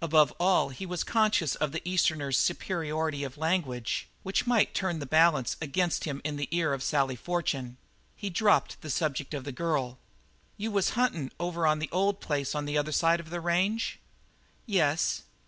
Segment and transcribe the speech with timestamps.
[0.00, 5.04] Above all he was conscious of the Easterner's superiority of language, which might turn the
[5.04, 7.76] balance against him in the ear of Sally Fortune.
[8.14, 9.98] He dropped the subject of the girl.
[10.56, 13.98] "You was huntin' over on the old place on the other side of the range?"
[14.64, 15.22] "Yes."